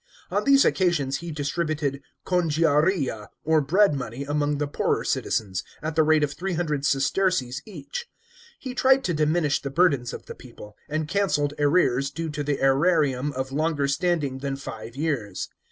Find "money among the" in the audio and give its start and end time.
3.93-4.65